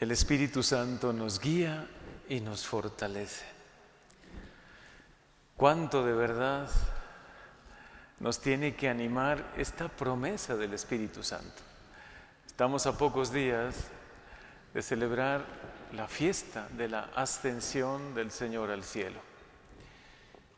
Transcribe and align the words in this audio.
el 0.00 0.12
Espíritu 0.12 0.62
Santo 0.62 1.12
nos 1.12 1.40
guía 1.40 1.88
y 2.28 2.40
nos 2.40 2.66
fortalece. 2.66 3.44
¿Cuánto 5.56 6.04
de 6.04 6.12
verdad 6.12 6.68
nos 8.20 8.40
tiene 8.40 8.76
que 8.76 8.88
animar 8.88 9.54
esta 9.56 9.88
promesa 9.88 10.56
del 10.56 10.74
Espíritu 10.74 11.24
Santo? 11.24 11.62
Estamos 12.46 12.86
a 12.86 12.96
pocos 12.96 13.32
días 13.32 13.88
de 14.72 14.82
celebrar 14.82 15.44
la 15.92 16.06
fiesta 16.06 16.68
de 16.76 16.88
la 16.88 17.10
ascensión 17.16 18.14
del 18.14 18.30
Señor 18.30 18.70
al 18.70 18.84
cielo. 18.84 19.20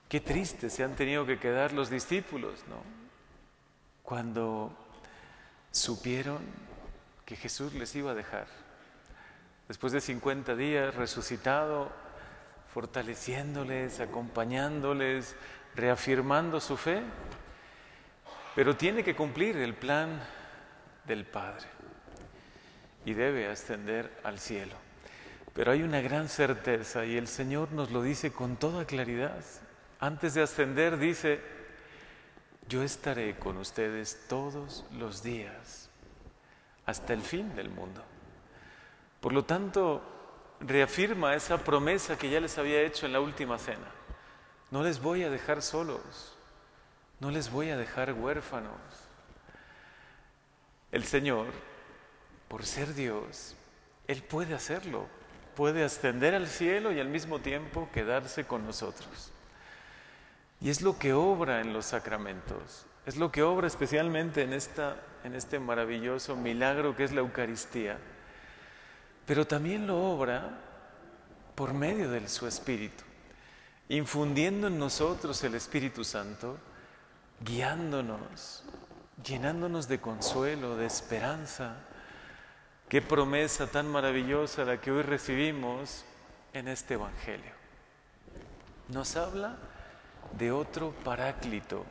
Qué 0.08 0.20
triste 0.20 0.68
se 0.68 0.84
han 0.84 0.96
tenido 0.96 1.24
que 1.24 1.38
quedar 1.38 1.72
los 1.72 1.88
discípulos, 1.88 2.64
¿no? 2.68 2.82
Cuando 4.02 4.76
supieron 5.70 6.40
que 7.24 7.36
Jesús 7.36 7.72
les 7.74 7.94
iba 7.94 8.10
a 8.10 8.14
dejar. 8.14 8.69
Después 9.70 9.92
de 9.92 10.00
50 10.00 10.56
días 10.56 10.92
resucitado, 10.96 11.92
fortaleciéndoles, 12.74 14.00
acompañándoles, 14.00 15.36
reafirmando 15.76 16.58
su 16.58 16.76
fe, 16.76 17.00
pero 18.56 18.74
tiene 18.74 19.04
que 19.04 19.14
cumplir 19.14 19.56
el 19.58 19.74
plan 19.74 20.20
del 21.06 21.24
Padre 21.24 21.66
y 23.04 23.14
debe 23.14 23.46
ascender 23.46 24.10
al 24.24 24.40
cielo. 24.40 24.74
Pero 25.54 25.70
hay 25.70 25.84
una 25.84 26.00
gran 26.00 26.28
certeza 26.28 27.06
y 27.06 27.16
el 27.16 27.28
Señor 27.28 27.70
nos 27.70 27.92
lo 27.92 28.02
dice 28.02 28.32
con 28.32 28.56
toda 28.56 28.86
claridad. 28.86 29.40
Antes 30.00 30.34
de 30.34 30.42
ascender 30.42 30.98
dice, 30.98 31.40
yo 32.68 32.82
estaré 32.82 33.36
con 33.36 33.56
ustedes 33.56 34.26
todos 34.28 34.84
los 34.98 35.22
días 35.22 35.88
hasta 36.86 37.12
el 37.12 37.22
fin 37.22 37.54
del 37.54 37.70
mundo. 37.70 38.02
Por 39.20 39.32
lo 39.32 39.44
tanto, 39.44 40.02
reafirma 40.60 41.34
esa 41.34 41.58
promesa 41.58 42.16
que 42.16 42.30
ya 42.30 42.40
les 42.40 42.56
había 42.58 42.82
hecho 42.82 43.06
en 43.06 43.12
la 43.12 43.20
última 43.20 43.58
cena. 43.58 43.86
No 44.70 44.82
les 44.82 45.00
voy 45.00 45.24
a 45.24 45.30
dejar 45.30 45.62
solos, 45.62 46.36
no 47.18 47.30
les 47.30 47.50
voy 47.50 47.70
a 47.70 47.76
dejar 47.76 48.12
huérfanos. 48.12 48.80
El 50.92 51.04
Señor, 51.04 51.46
por 52.48 52.64
ser 52.64 52.94
Dios, 52.94 53.56
Él 54.06 54.22
puede 54.22 54.54
hacerlo, 54.54 55.06
puede 55.54 55.84
ascender 55.84 56.34
al 56.34 56.46
cielo 56.46 56.92
y 56.92 57.00
al 57.00 57.08
mismo 57.08 57.40
tiempo 57.40 57.88
quedarse 57.92 58.46
con 58.46 58.64
nosotros. 58.64 59.32
Y 60.60 60.70
es 60.70 60.82
lo 60.82 60.98
que 60.98 61.12
obra 61.12 61.60
en 61.60 61.72
los 61.72 61.86
sacramentos, 61.86 62.86
es 63.06 63.16
lo 63.16 63.30
que 63.32 63.42
obra 63.42 63.66
especialmente 63.66 64.42
en, 64.42 64.52
esta, 64.52 64.96
en 65.24 65.34
este 65.34 65.58
maravilloso 65.58 66.36
milagro 66.36 66.96
que 66.96 67.04
es 67.04 67.12
la 67.12 67.20
Eucaristía 67.20 67.98
pero 69.26 69.46
también 69.46 69.86
lo 69.86 69.98
obra 69.98 70.58
por 71.54 71.74
medio 71.74 72.10
de 72.10 72.28
su 72.28 72.46
Espíritu, 72.46 73.04
infundiendo 73.88 74.66
en 74.66 74.78
nosotros 74.78 75.42
el 75.44 75.54
Espíritu 75.54 76.04
Santo, 76.04 76.58
guiándonos, 77.40 78.64
llenándonos 79.24 79.88
de 79.88 80.00
consuelo, 80.00 80.76
de 80.76 80.86
esperanza. 80.86 81.76
Qué 82.88 83.02
promesa 83.02 83.66
tan 83.66 83.86
maravillosa 83.88 84.64
la 84.64 84.80
que 84.80 84.90
hoy 84.90 85.02
recibimos 85.02 86.04
en 86.52 86.68
este 86.68 86.94
Evangelio. 86.94 87.52
Nos 88.88 89.16
habla 89.16 89.56
de 90.38 90.52
otro 90.52 90.92
paráclito. 91.04 91.84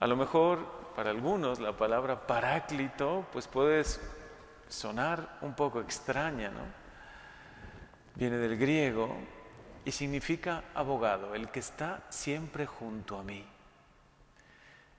A 0.00 0.06
lo 0.06 0.16
mejor 0.16 0.86
para 0.96 1.10
algunos 1.10 1.60
la 1.60 1.76
palabra 1.76 2.26
paráclito 2.26 3.26
pues 3.32 3.46
puedes 3.46 4.00
sonar 4.68 5.38
un 5.42 5.54
poco 5.54 5.80
extraña, 5.80 6.50
¿no? 6.50 6.62
Viene 8.14 8.36
del 8.38 8.56
griego 8.56 9.16
y 9.84 9.92
significa 9.92 10.64
abogado, 10.74 11.34
el 11.34 11.48
que 11.50 11.60
está 11.60 12.02
siempre 12.08 12.66
junto 12.66 13.18
a 13.18 13.22
mí, 13.22 13.46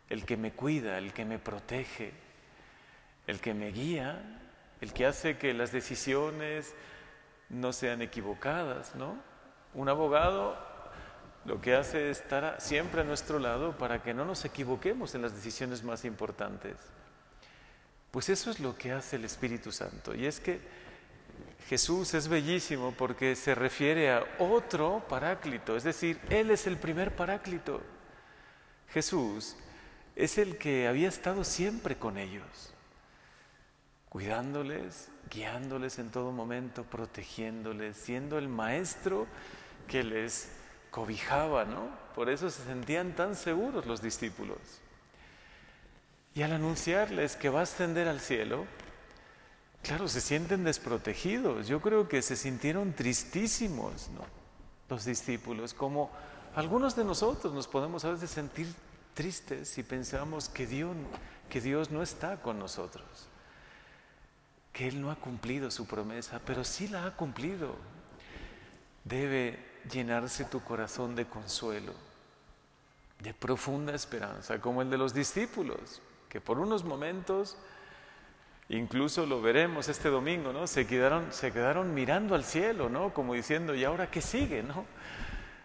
el 0.09 0.25
que 0.25 0.38
me 0.38 0.53
cuida, 0.53 0.97
el 0.97 1.13
que 1.13 1.25
me 1.25 1.39
protege, 1.39 2.13
el 3.25 3.39
que 3.41 3.53
me 3.53 3.72
guía, 3.72 4.39
el 4.79 4.94
que 4.94 5.06
hace 5.06 5.38
que 5.38 5.53
las 5.53 5.72
decisiones 5.72 6.73
no 7.50 7.73
sean 7.73 8.01
equivocadas, 8.01 8.95
¿no? 8.95 9.17
Un 9.73 9.89
abogado 9.89 10.57
lo 11.45 11.61
que 11.61 11.75
hace 11.75 12.11
es 12.11 12.19
estar 12.19 12.59
siempre 12.59 13.01
a 13.01 13.03
nuestro 13.03 13.39
lado 13.39 13.77
para 13.77 14.03
que 14.03 14.13
no 14.13 14.25
nos 14.25 14.44
equivoquemos 14.44 15.16
en 15.16 15.22
las 15.22 15.33
decisiones 15.33 15.83
más 15.83 16.03
importantes. 16.03 16.75
Pues 18.17 18.29
eso 18.29 18.50
es 18.50 18.59
lo 18.59 18.75
que 18.75 18.91
hace 18.91 19.17
el 19.17 19.25
Espíritu 19.25 19.72
Santo. 19.72 20.16
Y 20.16 20.25
es 20.25 20.39
que 20.39 20.59
Jesús 21.69 22.16
es 22.16 22.28
bellísimo 22.28 22.91
porque 22.97 23.35
se 23.35 23.53
refiere 23.53 24.11
a 24.11 24.25
otro 24.39 25.05
paráclito, 25.07 25.78
es 25.78 25.83
decir, 25.83 26.19
Él 26.31 26.50
es 26.50 26.66
el 26.66 26.77
primer 26.77 27.16
paráclito. 27.16 27.79
Jesús 28.89 29.56
es 30.16 30.39
el 30.39 30.57
que 30.57 30.88
había 30.88 31.09
estado 31.09 31.44
siempre 31.44 31.95
con 31.95 32.17
ellos, 32.17 32.73
cuidándoles, 34.09 35.09
guiándoles 35.29 36.00
en 36.00 36.09
todo 36.09 36.31
momento, 36.31 36.85
protegiéndoles, 36.85 37.97
siendo 37.97 38.39
el 38.39 38.47
maestro 38.47 39.27
que 39.88 40.03
les 40.03 40.50
cobijaba, 40.89 41.66
¿no? 41.66 41.88
Por 42.16 42.31
eso 42.31 42.50
se 42.50 42.63
sentían 42.63 43.16
tan 43.16 43.35
seguros 43.35 43.85
los 43.85 44.01
discípulos. 44.01 44.57
Y 46.35 46.43
al 46.43 46.53
anunciarles 46.53 47.35
que 47.35 47.49
va 47.49 47.61
a 47.61 47.63
ascender 47.63 48.07
al 48.07 48.19
cielo, 48.19 48.65
claro, 49.81 50.07
se 50.07 50.21
sienten 50.21 50.63
desprotegidos. 50.63 51.67
Yo 51.67 51.81
creo 51.81 52.07
que 52.07 52.21
se 52.21 52.35
sintieron 52.35 52.93
tristísimos, 52.93 54.09
¿no? 54.09 54.25
Los 54.89 55.05
discípulos, 55.05 55.73
como 55.73 56.11
algunos 56.55 56.95
de 56.95 57.03
nosotros 57.03 57.53
nos 57.53 57.67
podemos 57.67 58.05
a 58.05 58.11
veces 58.11 58.29
sentir 58.29 58.67
tristes 59.13 59.69
si 59.69 59.83
pensamos 59.83 60.47
que 60.47 60.67
Dios, 60.67 60.95
que 61.49 61.59
Dios 61.59 61.91
no 61.91 62.03
está 62.03 62.41
con 62.41 62.59
nosotros, 62.59 63.05
que 64.71 64.88
Él 64.88 65.01
no 65.01 65.11
ha 65.11 65.15
cumplido 65.15 65.71
su 65.71 65.88
promesa, 65.88 66.39
pero 66.45 66.63
sí 66.63 66.88
la 66.88 67.05
ha 67.05 67.15
cumplido. 67.15 67.75
Debe 69.03 69.59
llenarse 69.91 70.45
tu 70.45 70.61
corazón 70.63 71.15
de 71.15 71.25
consuelo, 71.25 71.94
de 73.19 73.33
profunda 73.33 73.95
esperanza, 73.95 74.59
como 74.61 74.81
el 74.81 74.89
de 74.89 74.97
los 74.97 75.13
discípulos 75.13 76.01
que 76.29 76.41
por 76.41 76.59
unos 76.59 76.83
momentos, 76.83 77.57
incluso 78.69 79.25
lo 79.25 79.41
veremos 79.41 79.88
este 79.88 80.09
domingo, 80.09 80.51
¿no? 80.51 80.67
Se 80.67 80.85
quedaron, 80.88 81.93
mirando 81.93 82.35
al 82.35 82.43
cielo, 82.43 82.89
¿no? 82.89 83.13
Como 83.13 83.33
diciendo, 83.33 83.75
¿y 83.75 83.83
ahora 83.83 84.09
qué 84.09 84.21
sigue, 84.21 84.63
no? 84.63 84.85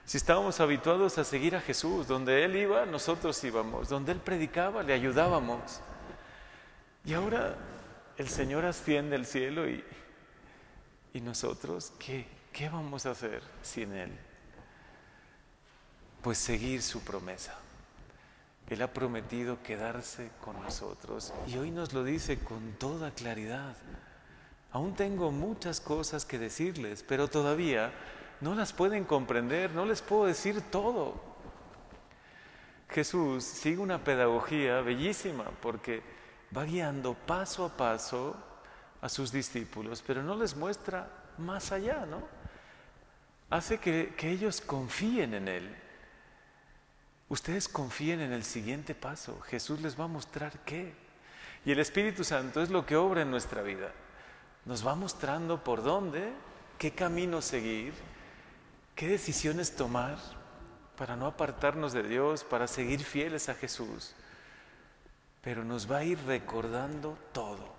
Si 0.04 0.16
estábamos 0.16 0.60
habituados 0.60 1.18
a 1.18 1.24
seguir 1.24 1.56
a 1.56 1.60
Jesús, 1.60 2.06
donde 2.06 2.44
Él 2.44 2.56
iba, 2.56 2.86
nosotros 2.86 3.42
íbamos, 3.44 3.88
donde 3.88 4.12
Él 4.12 4.18
predicaba, 4.18 4.82
le 4.82 4.92
ayudábamos. 4.92 5.80
Y 7.04 7.14
ahora 7.14 7.56
el 8.16 8.28
Señor 8.28 8.64
asciende 8.64 9.16
al 9.16 9.26
cielo 9.26 9.68
y, 9.68 9.84
y 11.14 11.20
nosotros, 11.20 11.92
¿qué? 11.98 12.26
¿Qué 12.52 12.68
vamos 12.68 13.06
a 13.06 13.12
hacer 13.12 13.42
sin 13.62 13.92
Él? 13.92 14.10
Pues 16.20 16.38
seguir 16.38 16.82
su 16.82 17.02
promesa. 17.02 17.58
Él 18.72 18.82
ha 18.82 18.92
prometido 18.92 19.62
quedarse 19.62 20.30
con 20.40 20.60
nosotros 20.62 21.34
y 21.46 21.58
hoy 21.58 21.70
nos 21.70 21.92
lo 21.92 22.04
dice 22.04 22.38
con 22.38 22.72
toda 22.72 23.10
claridad. 23.10 23.76
Aún 24.70 24.94
tengo 24.94 25.30
muchas 25.30 25.80
cosas 25.80 26.24
que 26.24 26.38
decirles, 26.38 27.04
pero 27.06 27.28
todavía 27.28 27.92
no 28.40 28.54
las 28.54 28.72
pueden 28.72 29.04
comprender, 29.04 29.72
no 29.72 29.84
les 29.84 30.00
puedo 30.00 30.24
decir 30.24 30.62
todo. 30.70 31.20
Jesús 32.88 33.44
sigue 33.44 33.78
una 33.78 34.02
pedagogía 34.02 34.80
bellísima 34.80 35.44
porque 35.60 36.02
va 36.56 36.64
guiando 36.64 37.12
paso 37.14 37.66
a 37.66 37.76
paso 37.76 38.34
a 39.02 39.08
sus 39.10 39.32
discípulos, 39.32 40.02
pero 40.06 40.22
no 40.22 40.34
les 40.34 40.56
muestra 40.56 41.08
más 41.36 41.72
allá, 41.72 42.06
¿no? 42.06 42.22
Hace 43.50 43.78
que, 43.78 44.14
que 44.16 44.30
ellos 44.30 44.62
confíen 44.62 45.34
en 45.34 45.48
Él. 45.48 45.76
Ustedes 47.32 47.66
confíen 47.66 48.20
en 48.20 48.34
el 48.34 48.44
siguiente 48.44 48.94
paso. 48.94 49.40
Jesús 49.40 49.80
les 49.80 49.98
va 49.98 50.04
a 50.04 50.06
mostrar 50.06 50.52
qué. 50.66 50.92
Y 51.64 51.72
el 51.72 51.78
Espíritu 51.78 52.24
Santo 52.24 52.60
es 52.60 52.68
lo 52.68 52.84
que 52.84 52.94
obra 52.94 53.22
en 53.22 53.30
nuestra 53.30 53.62
vida. 53.62 53.90
Nos 54.66 54.86
va 54.86 54.94
mostrando 54.94 55.64
por 55.64 55.82
dónde, 55.82 56.30
qué 56.76 56.90
camino 56.90 57.40
seguir, 57.40 57.94
qué 58.94 59.08
decisiones 59.08 59.74
tomar 59.74 60.18
para 60.98 61.16
no 61.16 61.26
apartarnos 61.26 61.94
de 61.94 62.02
Dios, 62.02 62.44
para 62.44 62.66
seguir 62.66 63.02
fieles 63.02 63.48
a 63.48 63.54
Jesús. 63.54 64.12
Pero 65.40 65.64
nos 65.64 65.90
va 65.90 65.98
a 65.98 66.04
ir 66.04 66.18
recordando 66.26 67.16
todo. 67.32 67.72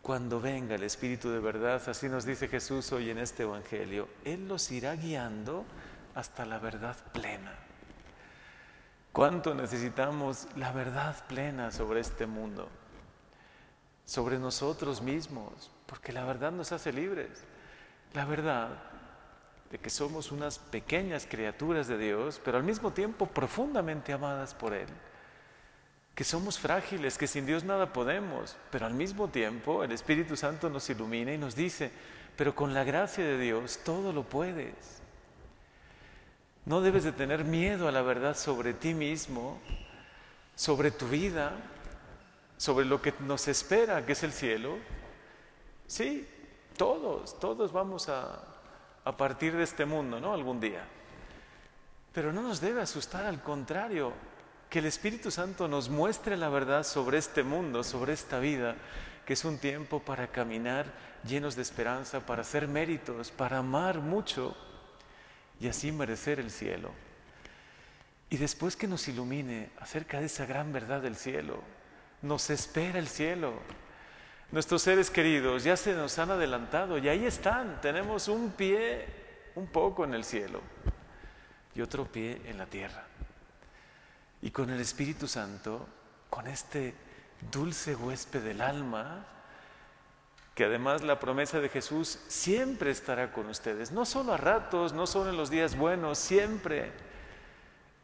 Cuando 0.00 0.40
venga 0.40 0.76
el 0.76 0.84
Espíritu 0.84 1.28
de 1.30 1.40
verdad, 1.40 1.82
así 1.88 2.08
nos 2.08 2.24
dice 2.24 2.46
Jesús 2.46 2.92
hoy 2.92 3.10
en 3.10 3.18
este 3.18 3.42
Evangelio, 3.42 4.08
Él 4.24 4.46
los 4.46 4.70
irá 4.70 4.94
guiando 4.94 5.64
hasta 6.14 6.46
la 6.46 6.60
verdad 6.60 6.96
plena. 7.12 7.66
¿Cuánto 9.12 9.54
necesitamos 9.54 10.46
la 10.56 10.72
verdad 10.72 11.16
plena 11.26 11.70
sobre 11.70 12.00
este 12.00 12.26
mundo? 12.26 12.68
sobre 14.10 14.40
nosotros 14.40 15.00
mismos, 15.00 15.70
porque 15.86 16.12
la 16.12 16.24
verdad 16.24 16.50
nos 16.50 16.72
hace 16.72 16.92
libres. 16.92 17.44
La 18.12 18.24
verdad 18.24 18.70
de 19.70 19.78
que 19.78 19.88
somos 19.88 20.32
unas 20.32 20.58
pequeñas 20.58 21.28
criaturas 21.30 21.86
de 21.86 21.96
Dios, 21.96 22.40
pero 22.44 22.56
al 22.56 22.64
mismo 22.64 22.92
tiempo 22.92 23.26
profundamente 23.26 24.12
amadas 24.12 24.52
por 24.52 24.74
Él. 24.74 24.88
Que 26.16 26.24
somos 26.24 26.58
frágiles, 26.58 27.18
que 27.18 27.28
sin 27.28 27.46
Dios 27.46 27.62
nada 27.62 27.92
podemos, 27.92 28.56
pero 28.72 28.84
al 28.84 28.94
mismo 28.94 29.28
tiempo 29.28 29.84
el 29.84 29.92
Espíritu 29.92 30.36
Santo 30.36 30.68
nos 30.68 30.90
ilumina 30.90 31.32
y 31.32 31.38
nos 31.38 31.54
dice, 31.54 31.92
pero 32.36 32.52
con 32.52 32.74
la 32.74 32.82
gracia 32.82 33.22
de 33.22 33.38
Dios 33.38 33.78
todo 33.84 34.12
lo 34.12 34.24
puedes. 34.24 34.74
No 36.70 36.80
debes 36.80 37.02
de 37.02 37.10
tener 37.10 37.44
miedo 37.44 37.88
a 37.88 37.90
la 37.90 38.00
verdad 38.00 38.36
sobre 38.36 38.74
ti 38.74 38.94
mismo, 38.94 39.58
sobre 40.54 40.92
tu 40.92 41.08
vida, 41.08 41.50
sobre 42.56 42.86
lo 42.86 43.02
que 43.02 43.12
nos 43.18 43.48
espera, 43.48 44.06
que 44.06 44.12
es 44.12 44.22
el 44.22 44.32
cielo. 44.32 44.76
Sí, 45.88 46.28
todos, 46.76 47.40
todos 47.40 47.72
vamos 47.72 48.08
a, 48.08 48.44
a 49.04 49.16
partir 49.16 49.56
de 49.56 49.64
este 49.64 49.84
mundo, 49.84 50.20
¿no? 50.20 50.32
Algún 50.32 50.60
día. 50.60 50.84
Pero 52.12 52.32
no 52.32 52.40
nos 52.40 52.60
debe 52.60 52.82
asustar, 52.82 53.26
al 53.26 53.42
contrario, 53.42 54.12
que 54.68 54.78
el 54.78 54.86
Espíritu 54.86 55.32
Santo 55.32 55.66
nos 55.66 55.88
muestre 55.88 56.36
la 56.36 56.50
verdad 56.50 56.84
sobre 56.84 57.18
este 57.18 57.42
mundo, 57.42 57.82
sobre 57.82 58.12
esta 58.12 58.38
vida, 58.38 58.76
que 59.26 59.32
es 59.32 59.44
un 59.44 59.58
tiempo 59.58 59.98
para 59.98 60.28
caminar 60.28 60.86
llenos 61.26 61.56
de 61.56 61.62
esperanza, 61.62 62.20
para 62.20 62.42
hacer 62.42 62.68
méritos, 62.68 63.32
para 63.32 63.58
amar 63.58 63.98
mucho 63.98 64.56
y 65.60 65.68
así 65.68 65.92
merecer 65.92 66.40
el 66.40 66.50
cielo. 66.50 66.90
Y 68.30 68.36
después 68.36 68.76
que 68.76 68.88
nos 68.88 69.06
ilumine 69.08 69.70
acerca 69.78 70.20
de 70.20 70.26
esa 70.26 70.46
gran 70.46 70.72
verdad 70.72 71.02
del 71.02 71.16
cielo, 71.16 71.62
nos 72.22 72.48
espera 72.50 72.98
el 72.98 73.08
cielo. 73.08 73.54
Nuestros 74.52 74.82
seres 74.82 75.10
queridos 75.10 75.64
ya 75.64 75.76
se 75.76 75.94
nos 75.94 76.18
han 76.18 76.30
adelantado 76.30 76.98
y 76.98 77.08
ahí 77.08 77.24
están. 77.26 77.80
Tenemos 77.80 78.28
un 78.28 78.52
pie 78.52 79.06
un 79.54 79.66
poco 79.66 80.04
en 80.04 80.14
el 80.14 80.24
cielo 80.24 80.60
y 81.74 81.80
otro 81.80 82.04
pie 82.04 82.40
en 82.46 82.58
la 82.58 82.66
tierra. 82.66 83.04
Y 84.42 84.50
con 84.50 84.70
el 84.70 84.80
Espíritu 84.80 85.28
Santo, 85.28 85.86
con 86.30 86.46
este 86.46 86.94
dulce 87.50 87.94
huésped 87.94 88.42
del 88.42 88.60
alma, 88.60 89.26
que 90.54 90.64
además 90.64 91.02
la 91.02 91.18
promesa 91.18 91.60
de 91.60 91.68
Jesús 91.68 92.18
siempre 92.28 92.90
estará 92.90 93.32
con 93.32 93.46
ustedes, 93.48 93.92
no 93.92 94.04
solo 94.04 94.32
a 94.32 94.36
ratos, 94.36 94.92
no 94.92 95.06
solo 95.06 95.30
en 95.30 95.36
los 95.36 95.50
días 95.50 95.76
buenos, 95.76 96.18
siempre 96.18 96.90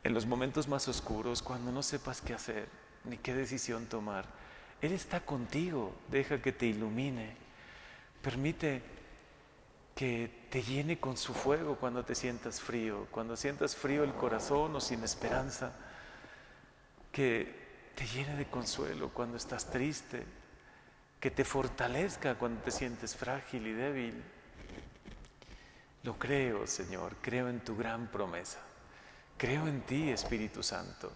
en 0.04 0.14
los 0.14 0.26
momentos 0.26 0.68
más 0.68 0.86
oscuros, 0.88 1.42
cuando 1.42 1.72
no 1.72 1.82
sepas 1.82 2.20
qué 2.20 2.34
hacer 2.34 2.68
ni 3.04 3.18
qué 3.18 3.34
decisión 3.34 3.86
tomar. 3.86 4.24
Él 4.80 4.92
está 4.92 5.20
contigo, 5.20 5.94
deja 6.08 6.40
que 6.40 6.52
te 6.52 6.66
ilumine, 6.66 7.34
permite 8.22 8.82
que 9.94 10.46
te 10.50 10.62
llene 10.62 10.98
con 11.00 11.16
su 11.16 11.32
fuego 11.32 11.76
cuando 11.76 12.04
te 12.04 12.14
sientas 12.14 12.60
frío, 12.60 13.06
cuando 13.10 13.36
sientas 13.36 13.74
frío 13.74 14.04
el 14.04 14.12
corazón 14.12 14.76
o 14.76 14.80
sin 14.80 15.02
esperanza, 15.02 15.72
que 17.10 17.66
te 17.94 18.06
llene 18.06 18.36
de 18.36 18.44
consuelo 18.44 19.08
cuando 19.08 19.38
estás 19.38 19.70
triste, 19.70 20.24
que 21.20 21.30
te 21.30 21.44
fortalezca 21.44 22.36
cuando 22.36 22.62
te 22.62 22.70
sientes 22.70 23.16
frágil 23.16 23.66
y 23.66 23.72
débil. 23.72 24.22
Lo 26.02 26.18
creo, 26.18 26.66
Señor, 26.66 27.16
creo 27.20 27.48
en 27.48 27.60
tu 27.60 27.76
gran 27.76 28.06
promesa. 28.08 28.60
Creo 29.36 29.66
en 29.66 29.82
ti, 29.82 30.10
Espíritu 30.10 30.62
Santo. 30.62 31.12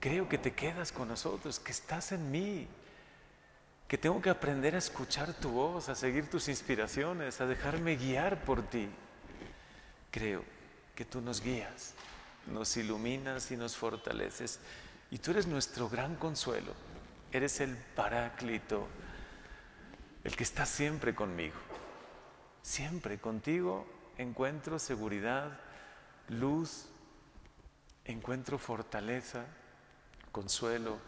Creo 0.00 0.28
que 0.28 0.38
te 0.38 0.52
quedas 0.52 0.92
con 0.92 1.08
nosotros, 1.08 1.58
que 1.58 1.72
estás 1.72 2.12
en 2.12 2.30
mí, 2.30 2.68
que 3.88 3.98
tengo 3.98 4.20
que 4.20 4.30
aprender 4.30 4.74
a 4.74 4.78
escuchar 4.78 5.32
tu 5.34 5.50
voz, 5.50 5.88
a 5.88 5.94
seguir 5.94 6.28
tus 6.28 6.48
inspiraciones, 6.48 7.40
a 7.40 7.46
dejarme 7.46 7.96
guiar 7.96 8.44
por 8.44 8.62
ti. 8.62 8.88
Creo 10.10 10.44
que 10.94 11.04
tú 11.04 11.20
nos 11.20 11.40
guías, 11.40 11.94
nos 12.46 12.76
iluminas 12.76 13.50
y 13.50 13.56
nos 13.56 13.76
fortaleces. 13.76 14.60
Y 15.10 15.18
tú 15.18 15.30
eres 15.30 15.46
nuestro 15.46 15.88
gran 15.88 16.16
consuelo, 16.16 16.74
eres 17.32 17.60
el 17.60 17.76
paráclito, 17.76 18.88
el 20.24 20.36
que 20.36 20.44
está 20.44 20.66
siempre 20.66 21.14
conmigo. 21.14 21.56
Siempre 22.62 23.18
contigo 23.18 23.86
encuentro 24.18 24.78
seguridad, 24.78 25.58
luz, 26.28 26.88
encuentro 28.04 28.58
fortaleza, 28.58 29.46
consuelo. 30.32 30.98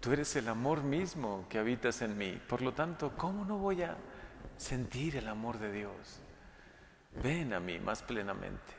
Tú 0.00 0.12
eres 0.12 0.36
el 0.36 0.48
amor 0.48 0.82
mismo 0.82 1.46
que 1.48 1.58
habitas 1.58 2.00
en 2.02 2.16
mí. 2.16 2.40
Por 2.48 2.62
lo 2.62 2.72
tanto, 2.72 3.16
¿cómo 3.16 3.44
no 3.44 3.58
voy 3.58 3.82
a 3.82 3.96
sentir 4.56 5.16
el 5.16 5.28
amor 5.28 5.58
de 5.58 5.72
Dios? 5.72 6.20
Ven 7.22 7.52
a 7.52 7.60
mí 7.60 7.78
más 7.80 8.02
plenamente. 8.02 8.74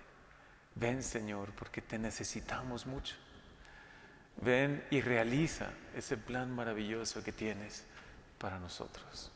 Ven, 0.75 1.03
Señor, 1.03 1.51
porque 1.51 1.81
te 1.81 1.99
necesitamos 1.99 2.85
mucho. 2.85 3.15
Ven 4.41 4.83
y 4.89 5.01
realiza 5.01 5.71
ese 5.95 6.17
plan 6.17 6.53
maravilloso 6.53 7.23
que 7.23 7.31
tienes 7.31 7.85
para 8.37 8.59
nosotros. 8.59 9.31